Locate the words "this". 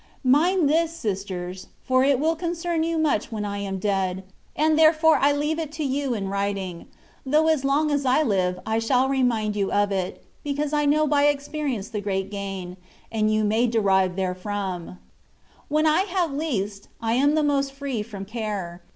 0.67-0.89